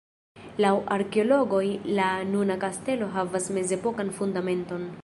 Laŭ 0.63 0.71
arkeologoj 0.95 1.61
la 1.99 2.09
nuna 2.33 2.57
kastelo 2.65 3.13
havas 3.19 3.53
mezepokan 3.61 4.13
fundamenton. 4.19 4.93